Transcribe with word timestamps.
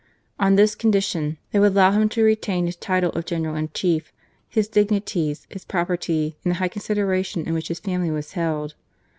On 0.39 0.55
this 0.55 0.73
condition 0.73 1.37
they 1.51 1.59
would 1.59 1.73
allow 1.73 1.91
him 1.91 2.09
to 2.09 2.23
retain 2.23 2.65
his 2.65 2.75
title 2.75 3.11
of 3.11 3.23
General 3.23 3.55
in 3.55 3.69
Chief, 3.71 4.11
his 4.49 4.67
dignities, 4.67 5.45
his 5.51 5.63
property, 5.63 6.35
and 6.43 6.49
the 6.49 6.55
high 6.55 6.69
consideration 6.69 7.45
in 7.45 7.53
which 7.53 7.67
his 7.67 7.81
family 7.81 8.09
was 8.09 8.31
held. 8.31 8.73